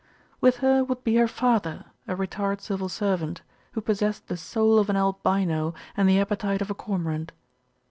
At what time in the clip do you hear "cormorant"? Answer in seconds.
6.73-7.31